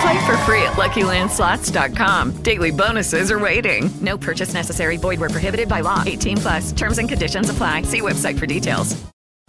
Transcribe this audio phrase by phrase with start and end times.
[0.00, 2.42] Play for free at LuckyLandSlots.com.
[2.42, 3.90] Daily bonuses are waiting.
[4.00, 4.96] No purchase necessary.
[4.96, 6.02] Void where prohibited by law.
[6.04, 6.72] 18 plus.
[6.72, 7.82] Terms and conditions apply.
[7.82, 9.04] See website for details.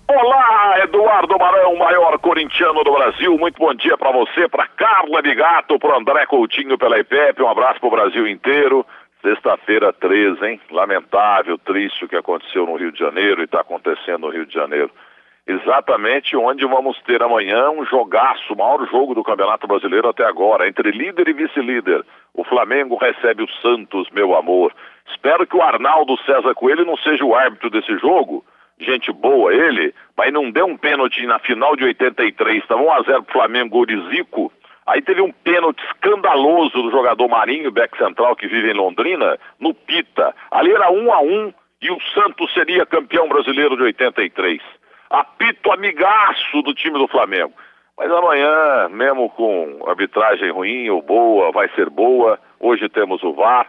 [0.08, 3.36] Olá, Eduardo Barão, maior corintiano do Brasil.
[3.40, 7.42] Muito bom dia para você, para Carla Bigato, para André Coutinho pela IPEP.
[7.42, 8.86] Um abraço para o Brasil inteiro.
[9.24, 10.62] Sexta-feira 13, hein?
[10.70, 14.54] Lamentável, triste o que aconteceu no Rio de Janeiro e está acontecendo no Rio de
[14.54, 14.92] Janeiro.
[15.48, 20.68] Exatamente onde vamos ter amanhã um jogaço, o maior jogo do Campeonato Brasileiro até agora,
[20.68, 22.04] entre líder e vice-líder.
[22.34, 24.74] O Flamengo recebe o Santos, meu amor.
[25.12, 28.44] Espero que o Arnaldo César Coelho não seja o árbitro desse jogo.
[28.80, 33.34] Gente boa ele, mas não deu um pênalti na final de 83, estava 1x0 pro
[33.34, 34.52] Flamengo, Orizico.
[34.88, 39.76] Aí teve um pênalti escandaloso do jogador Marinho, back central, que vive em Londrina, no
[39.76, 40.34] Pita.
[40.50, 44.60] Ali era 1 a 1 e o Santos seria campeão brasileiro de 83
[45.10, 47.54] apito amigaço do time do Flamengo.
[47.98, 52.40] Mas amanhã, mesmo com arbitragem ruim ou boa, vai ser boa.
[52.60, 53.68] Hoje temos o VAR.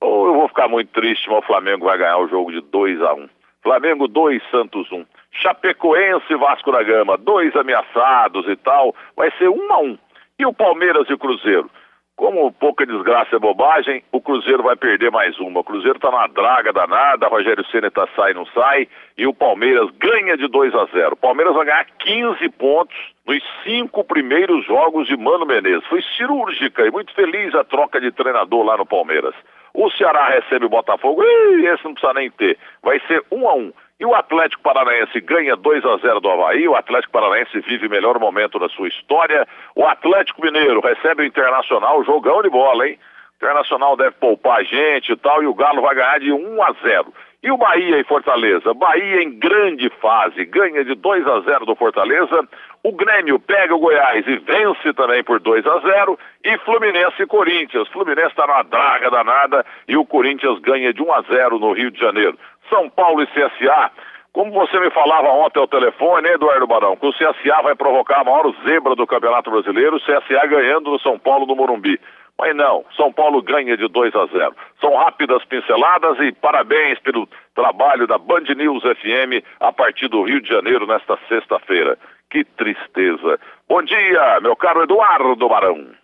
[0.00, 3.00] Ou eu vou ficar muito triste, mas o Flamengo vai ganhar o jogo de 2
[3.00, 3.28] a 1 um.
[3.62, 4.96] Flamengo 2, Santos 1.
[4.96, 5.06] Um.
[5.32, 8.94] Chapecoense e Vasco da Gama, dois ameaçados e tal.
[9.16, 9.98] Vai ser 1 um a 1 um.
[10.38, 11.70] E o Palmeiras e o Cruzeiro?
[12.16, 15.60] Como pouca desgraça é bobagem, o Cruzeiro vai perder mais uma.
[15.60, 18.86] O Cruzeiro está na draga danada, Rogério Senna está sai não sai,
[19.18, 21.14] e o Palmeiras ganha de 2 a 0.
[21.14, 25.86] O Palmeiras vai ganhar 15 pontos nos cinco primeiros jogos de Mano Menezes.
[25.88, 29.34] Foi cirúrgica e muito feliz a troca de treinador lá no Palmeiras.
[29.74, 32.56] O Ceará recebe o Botafogo, e esse não precisa nem ter.
[32.80, 33.72] Vai ser 1 a 1.
[33.98, 36.66] E o Atlético Paranaense ganha 2 a 0 do Havaí.
[36.66, 39.46] O Atlético Paranaense vive o melhor momento da sua história.
[39.74, 42.98] O Atlético Mineiro recebe o Internacional, jogão de bola, hein?
[43.32, 46.62] O Internacional deve poupar a gente e tal, e o Galo vai ganhar de 1
[46.62, 47.14] a 0.
[47.44, 48.72] E o Bahia e Fortaleza?
[48.72, 52.48] Bahia em grande fase, ganha de 2 a 0 do Fortaleza.
[52.82, 56.18] O Grêmio pega o Goiás e vence também por 2 a 0.
[56.42, 57.86] E Fluminense e Corinthians.
[57.88, 61.90] Fluminense está na draga danada e o Corinthians ganha de 1 a 0 no Rio
[61.90, 62.38] de Janeiro.
[62.70, 63.90] São Paulo e CSA.
[64.32, 68.24] Como você me falava ontem ao telefone, Eduardo Barão, que o CSA vai provocar a
[68.24, 72.00] maior zebra do Campeonato Brasileiro, o CSA ganhando no São Paulo do Morumbi.
[72.38, 74.54] Mas não, São Paulo ganha de 2 a 0.
[74.80, 80.40] São rápidas pinceladas e parabéns pelo trabalho da Band News FM a partir do Rio
[80.40, 81.96] de Janeiro nesta sexta-feira.
[82.30, 83.38] Que tristeza.
[83.68, 86.03] Bom dia, meu caro Eduardo Barão.